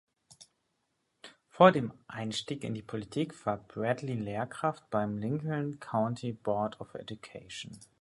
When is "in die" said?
2.63-2.81